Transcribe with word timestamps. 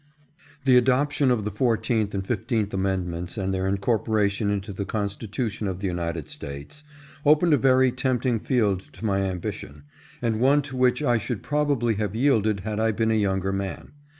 THE 0.65 0.77
adoption, 0.77 1.29
of 1.29 1.45
the 1.45 1.51
fourteenth 1.51 2.15
and 2.15 2.25
fifteenth 2.25 2.73
amend 2.73 3.05
ments 3.05 3.37
and 3.37 3.53
their 3.53 3.67
incorporation 3.67 4.49
into 4.49 4.73
the 4.73 4.83
Constitu 4.83 5.51
tion 5.51 5.67
of 5.67 5.79
the 5.79 5.85
United 5.85 6.27
States 6.27 6.83
opened 7.23 7.53
a 7.53 7.57
very 7.57 7.91
tempting 7.91 8.39
field 8.39 8.81
to 8.93 9.05
my 9.05 9.19
ambition, 9.19 9.83
and 10.19 10.39
one 10.39 10.63
to 10.63 10.75
which 10.75 11.03
I 11.03 11.19
should 11.19 11.43
probably 11.43 11.93
have 12.01 12.15
yielded 12.15 12.61
had 12.61 12.79
I 12.79 12.89
been 12.91 13.11
a 13.11 13.13
younger 13.13 13.53
man. 13.53 13.91